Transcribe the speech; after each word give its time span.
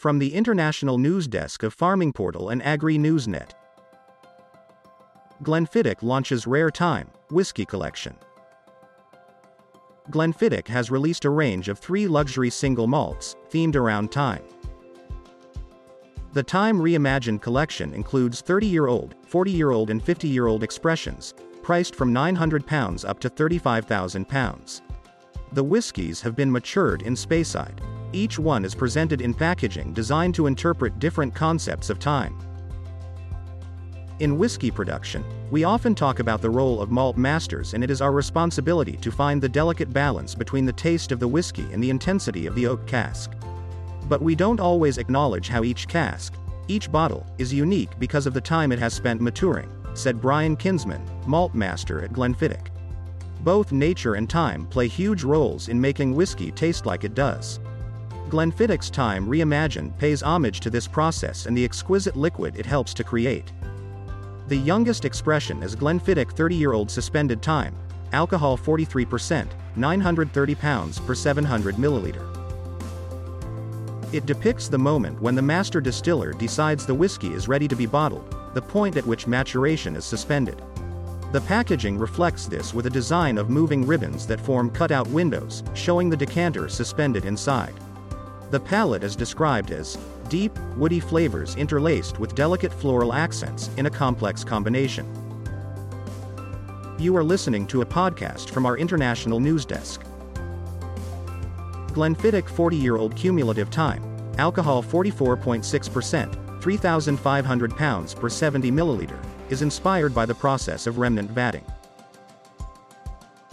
From 0.00 0.18
the 0.18 0.32
International 0.32 0.96
News 0.96 1.28
Desk 1.28 1.62
of 1.62 1.74
Farming 1.74 2.14
Portal 2.14 2.48
and 2.48 2.62
Agri 2.62 2.96
Newsnet. 2.96 3.50
Glenfiddich 5.42 6.02
launches 6.02 6.46
Rare 6.46 6.70
Time 6.70 7.10
Whiskey 7.28 7.66
Collection. 7.66 8.16
Glenfiddich 10.10 10.68
has 10.68 10.90
released 10.90 11.26
a 11.26 11.28
range 11.28 11.68
of 11.68 11.78
three 11.78 12.08
luxury 12.08 12.48
single 12.48 12.86
malts, 12.86 13.36
themed 13.50 13.76
around 13.76 14.10
time. 14.10 14.42
The 16.32 16.44
Time 16.44 16.78
Reimagined 16.78 17.42
collection 17.42 17.92
includes 17.92 18.40
30 18.40 18.66
year 18.68 18.86
old, 18.86 19.16
40 19.26 19.50
year 19.50 19.70
old, 19.70 19.90
and 19.90 20.02
50 20.02 20.26
year 20.28 20.46
old 20.46 20.62
expressions, 20.62 21.34
priced 21.62 21.94
from 21.94 22.14
£900 22.14 23.06
up 23.06 23.20
to 23.20 23.28
£35,000. 23.28 24.80
The 25.52 25.62
whiskies 25.62 26.22
have 26.22 26.34
been 26.34 26.50
matured 26.50 27.02
in 27.02 27.12
Speyside. 27.12 27.89
Each 28.12 28.38
one 28.40 28.64
is 28.64 28.74
presented 28.74 29.20
in 29.20 29.32
packaging 29.32 29.92
designed 29.92 30.34
to 30.34 30.46
interpret 30.46 30.98
different 30.98 31.32
concepts 31.34 31.90
of 31.90 32.00
time. 32.00 32.36
In 34.18 34.36
whiskey 34.36 34.70
production, 34.70 35.24
we 35.50 35.64
often 35.64 35.94
talk 35.94 36.18
about 36.18 36.42
the 36.42 36.50
role 36.50 36.82
of 36.82 36.90
malt 36.90 37.16
masters, 37.16 37.72
and 37.72 37.82
it 37.84 37.90
is 37.90 38.02
our 38.02 38.12
responsibility 38.12 38.96
to 38.96 39.12
find 39.12 39.40
the 39.40 39.48
delicate 39.48 39.92
balance 39.92 40.34
between 40.34 40.66
the 40.66 40.72
taste 40.72 41.12
of 41.12 41.20
the 41.20 41.28
whiskey 41.28 41.66
and 41.72 41.82
the 41.82 41.88
intensity 41.88 42.46
of 42.46 42.54
the 42.54 42.66
oak 42.66 42.86
cask. 42.86 43.32
But 44.08 44.20
we 44.20 44.34
don't 44.34 44.60
always 44.60 44.98
acknowledge 44.98 45.48
how 45.48 45.62
each 45.62 45.86
cask, 45.86 46.34
each 46.68 46.90
bottle, 46.90 47.24
is 47.38 47.54
unique 47.54 47.98
because 47.98 48.26
of 48.26 48.34
the 48.34 48.40
time 48.40 48.72
it 48.72 48.78
has 48.80 48.92
spent 48.92 49.20
maturing, 49.20 49.70
said 49.94 50.20
Brian 50.20 50.56
Kinsman, 50.56 51.02
malt 51.26 51.54
master 51.54 52.02
at 52.02 52.12
Glenfiddich. 52.12 52.66
Both 53.40 53.72
nature 53.72 54.14
and 54.14 54.28
time 54.28 54.66
play 54.66 54.88
huge 54.88 55.22
roles 55.22 55.68
in 55.68 55.80
making 55.80 56.14
whiskey 56.14 56.50
taste 56.50 56.84
like 56.84 57.04
it 57.04 57.14
does. 57.14 57.60
Glenfiddich's 58.30 58.90
Time 58.90 59.26
Reimagined 59.26 59.98
pays 59.98 60.22
homage 60.22 60.60
to 60.60 60.70
this 60.70 60.86
process 60.86 61.46
and 61.46 61.56
the 61.56 61.64
exquisite 61.64 62.14
liquid 62.14 62.56
it 62.56 62.64
helps 62.64 62.94
to 62.94 63.02
create. 63.02 63.52
The 64.46 64.56
youngest 64.56 65.04
expression 65.04 65.64
is 65.64 65.74
Glenfiddich 65.74 66.32
30-year-old 66.34 66.88
suspended 66.88 67.42
time, 67.42 67.74
alcohol 68.12 68.56
43%, 68.56 69.48
930 69.74 70.54
pounds 70.54 71.00
per 71.00 71.14
700 71.14 71.74
milliliter. 71.74 72.24
It 74.12 74.26
depicts 74.26 74.68
the 74.68 74.78
moment 74.78 75.20
when 75.20 75.34
the 75.34 75.42
master 75.42 75.80
distiller 75.80 76.32
decides 76.32 76.86
the 76.86 76.94
whiskey 76.94 77.32
is 77.32 77.48
ready 77.48 77.66
to 77.66 77.76
be 77.76 77.86
bottled, 77.86 78.34
the 78.54 78.62
point 78.62 78.96
at 78.96 79.06
which 79.06 79.26
maturation 79.26 79.96
is 79.96 80.04
suspended. 80.04 80.62
The 81.32 81.40
packaging 81.40 81.98
reflects 81.98 82.46
this 82.46 82.74
with 82.74 82.86
a 82.86 82.90
design 82.90 83.38
of 83.38 83.50
moving 83.50 83.84
ribbons 83.84 84.26
that 84.28 84.40
form 84.40 84.70
cutout 84.70 85.08
windows, 85.08 85.64
showing 85.74 86.10
the 86.10 86.16
decanter 86.16 86.68
suspended 86.68 87.24
inside. 87.24 87.74
The 88.50 88.58
palate 88.58 89.04
is 89.04 89.14
described 89.14 89.70
as 89.70 89.96
deep, 90.28 90.58
woody 90.76 90.98
flavors 90.98 91.54
interlaced 91.54 92.18
with 92.18 92.34
delicate 92.34 92.72
floral 92.72 93.12
accents 93.12 93.70
in 93.76 93.86
a 93.86 93.90
complex 93.90 94.42
combination. 94.42 95.06
You 96.98 97.16
are 97.16 97.22
listening 97.22 97.68
to 97.68 97.82
a 97.82 97.86
podcast 97.86 98.50
from 98.50 98.66
our 98.66 98.76
international 98.76 99.38
news 99.38 99.64
desk. 99.64 100.02
Glenfiddich 101.92 102.48
40 102.48 102.76
year 102.76 102.96
old 102.96 103.14
cumulative 103.14 103.70
time, 103.70 104.02
alcohol 104.36 104.82
44.6%, 104.82 106.60
3,500 106.60 107.76
pounds 107.76 108.14
per 108.14 108.28
70 108.28 108.72
milliliter, 108.72 109.24
is 109.48 109.62
inspired 109.62 110.12
by 110.12 110.26
the 110.26 110.34
process 110.34 110.88
of 110.88 110.98
remnant 110.98 111.32
vatting. 111.32 111.64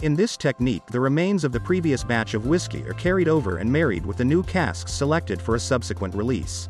In 0.00 0.14
this 0.14 0.36
technique, 0.36 0.86
the 0.86 1.00
remains 1.00 1.42
of 1.42 1.50
the 1.50 1.58
previous 1.58 2.04
batch 2.04 2.34
of 2.34 2.46
whiskey 2.46 2.84
are 2.84 2.92
carried 2.92 3.26
over 3.26 3.56
and 3.56 3.70
married 3.70 4.06
with 4.06 4.18
the 4.18 4.24
new 4.24 4.44
casks 4.44 4.92
selected 4.92 5.42
for 5.42 5.56
a 5.56 5.60
subsequent 5.60 6.14
release. 6.14 6.68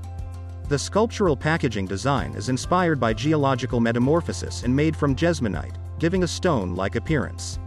The 0.71 0.79
sculptural 0.79 1.37
packaging 1.37 1.85
design 1.85 2.33
is 2.37 2.49
inspired 2.49 2.99
by 2.99 3.13
geological 3.13 3.81
metamorphosis 3.81 4.63
and 4.63 4.75
made 4.75 4.97
from 4.97 5.15
jesmonite, 5.15 5.77
giving 5.99 6.23
a 6.23 6.27
stone-like 6.29 6.97
appearance. 6.97 7.59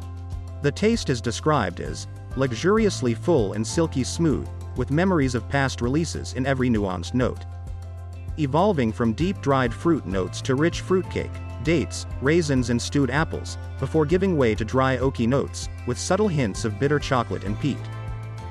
The 0.63 0.71
taste 0.71 1.11
is 1.11 1.21
described 1.21 1.79
as 1.79 2.07
luxuriously 2.35 3.13
full 3.13 3.53
and 3.53 3.65
silky 3.65 4.03
smooth, 4.03 4.49
with 4.77 4.89
memories 4.89 5.35
of 5.35 5.47
past 5.47 5.81
releases 5.81 6.33
in 6.33 6.47
every 6.47 6.71
nuanced 6.71 7.13
note. 7.13 7.45
Evolving 8.39 8.91
from 8.91 9.13
deep 9.13 9.39
dried 9.41 9.71
fruit 9.71 10.07
notes 10.07 10.41
to 10.41 10.55
rich 10.55 10.81
fruitcake, 10.81 11.29
dates, 11.63 12.05
raisins 12.21 12.69
and 12.69 12.81
stewed 12.81 13.09
apples, 13.09 13.57
before 13.79 14.05
giving 14.05 14.37
way 14.37 14.55
to 14.55 14.65
dry 14.65 14.97
oaky 14.97 15.27
notes, 15.27 15.69
with 15.87 15.97
subtle 15.97 16.27
hints 16.27 16.65
of 16.65 16.79
bitter 16.79 16.99
chocolate 16.99 17.43
and 17.43 17.59
peat. 17.59 17.77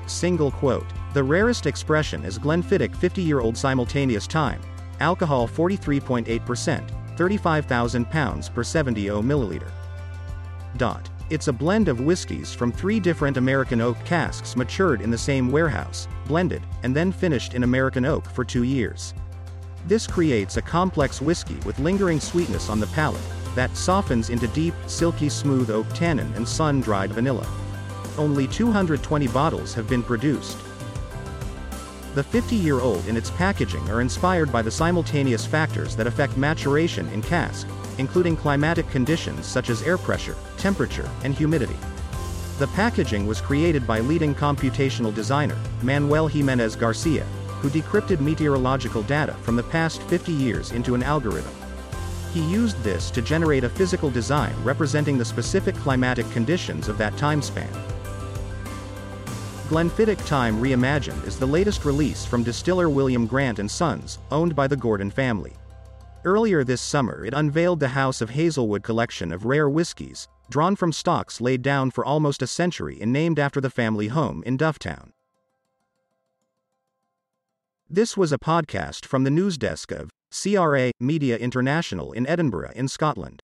Single 0.07 0.51
quote. 0.51 0.87
The 1.13 1.23
rarest 1.23 1.65
expression 1.65 2.23
is 2.23 2.39
Glenfiddich 2.39 2.95
50-year-old 2.95 3.57
simultaneous 3.57 4.27
time, 4.27 4.61
alcohol 4.99 5.47
43.8%, 5.47 7.17
35,000 7.17 8.09
pounds 8.09 8.49
per 8.49 8.63
70 8.63 9.05
milliliter. 9.07 9.71
Dot. 10.77 11.09
It's 11.29 11.47
a 11.47 11.53
blend 11.53 11.87
of 11.87 12.01
whiskies 12.01 12.53
from 12.53 12.73
three 12.73 12.99
different 12.99 13.37
American 13.37 13.79
oak 13.79 13.97
casks 14.03 14.57
matured 14.57 15.01
in 15.01 15.09
the 15.09 15.17
same 15.17 15.49
warehouse, 15.49 16.07
blended, 16.27 16.61
and 16.83 16.93
then 16.93 17.11
finished 17.11 17.53
in 17.53 17.63
American 17.63 18.03
oak 18.03 18.25
for 18.29 18.43
two 18.43 18.63
years. 18.63 19.13
This 19.87 20.05
creates 20.05 20.57
a 20.57 20.61
complex 20.61 21.21
whiskey 21.21 21.57
with 21.65 21.79
lingering 21.79 22.19
sweetness 22.19 22.69
on 22.69 22.79
the 22.79 22.87
palate, 22.87 23.21
that 23.55 23.75
softens 23.75 24.29
into 24.29 24.47
deep, 24.47 24.73
silky 24.87 25.27
smooth 25.27 25.69
oak 25.69 25.87
tannin 25.93 26.31
and 26.35 26.47
sun-dried 26.47 27.11
vanilla. 27.11 27.45
Only 28.17 28.47
220 28.47 29.27
bottles 29.29 29.73
have 29.73 29.89
been 29.89 30.03
produced. 30.03 30.57
The 32.13 32.23
50-year-old 32.23 33.07
and 33.07 33.17
its 33.17 33.31
packaging 33.31 33.89
are 33.89 34.01
inspired 34.01 34.51
by 34.51 34.61
the 34.61 34.71
simultaneous 34.71 35.45
factors 35.45 35.95
that 35.95 36.07
affect 36.07 36.37
maturation 36.37 37.07
in 37.09 37.21
cask, 37.21 37.67
including 37.97 38.35
climatic 38.35 38.89
conditions 38.89 39.45
such 39.45 39.69
as 39.69 39.81
air 39.83 39.97
pressure, 39.97 40.35
temperature, 40.57 41.09
and 41.23 41.33
humidity. 41.33 41.77
The 42.59 42.67
packaging 42.67 43.25
was 43.25 43.41
created 43.41 43.87
by 43.87 44.01
leading 44.01 44.35
computational 44.35 45.15
designer, 45.15 45.57
Manuel 45.81 46.27
Jimenez 46.27 46.75
Garcia, 46.75 47.25
who 47.61 47.69
decrypted 47.69 48.19
meteorological 48.19 49.03
data 49.03 49.33
from 49.43 49.55
the 49.55 49.63
past 49.63 50.01
50 50.03 50.31
years 50.31 50.71
into 50.71 50.95
an 50.95 51.03
algorithm. 51.03 51.53
He 52.33 52.41
used 52.41 52.81
this 52.81 53.11
to 53.11 53.21
generate 53.21 53.63
a 53.63 53.69
physical 53.69 54.09
design 54.09 54.53
representing 54.63 55.17
the 55.17 55.25
specific 55.25 55.75
climatic 55.75 56.29
conditions 56.31 56.87
of 56.87 56.97
that 56.97 57.15
time 57.17 57.41
span. 57.41 57.69
Glenfiddich 59.67 60.25
Time 60.25 60.61
Reimagined 60.61 61.25
is 61.25 61.39
the 61.39 61.45
latest 61.45 61.85
release 61.85 62.25
from 62.25 62.43
distiller 62.43 62.89
William 62.89 63.25
Grant 63.25 63.69
& 63.69 63.71
Sons, 63.71 64.19
owned 64.31 64.55
by 64.55 64.67
the 64.67 64.75
Gordon 64.75 65.09
family. 65.09 65.53
Earlier 66.25 66.63
this 66.63 66.81
summer 66.81 67.25
it 67.25 67.33
unveiled 67.33 67.79
the 67.79 67.87
House 67.87 68.21
of 68.21 68.31
Hazelwood 68.31 68.83
collection 68.83 69.31
of 69.31 69.45
rare 69.45 69.69
whiskies, 69.69 70.27
drawn 70.49 70.75
from 70.75 70.91
stocks 70.91 71.39
laid 71.39 71.61
down 71.61 71.89
for 71.89 72.03
almost 72.05 72.41
a 72.41 72.47
century 72.47 72.97
and 73.01 73.13
named 73.13 73.39
after 73.39 73.61
the 73.61 73.69
family 73.69 74.09
home 74.09 74.43
in 74.45 74.57
Dufftown. 74.57 75.11
This 77.93 78.15
was 78.15 78.31
a 78.31 78.37
podcast 78.37 79.05
from 79.05 79.25
the 79.25 79.29
news 79.29 79.57
desk 79.57 79.91
of 79.91 80.09
CRA 80.31 80.93
Media 81.01 81.35
International 81.37 82.13
in 82.13 82.25
Edinburgh 82.25 82.71
in 82.73 82.87
Scotland. 82.87 83.41